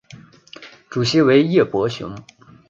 [0.89, 2.15] 主席为叶柏雄。